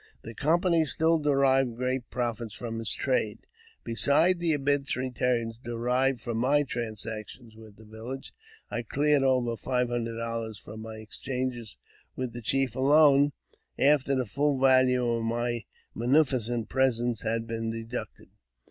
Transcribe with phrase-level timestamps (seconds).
[0.23, 3.45] The company still derived great profits from his trade.
[3.83, 8.33] Besides the immense returns derived from my transactions with the village,
[8.71, 11.77] I cleared over five hundred dollars from my exchanges
[12.15, 13.33] with the chief alone,
[13.77, 18.29] after the full value of my munificei presents had been deducted.